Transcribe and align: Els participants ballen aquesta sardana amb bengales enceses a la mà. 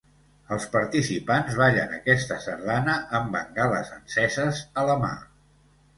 Els 0.53 0.63
participants 0.75 1.57
ballen 1.59 1.93
aquesta 1.99 2.39
sardana 2.45 2.97
amb 3.19 3.33
bengales 3.39 3.95
enceses 4.01 4.67
a 4.85 4.91
la 4.93 4.97
mà. 5.05 5.13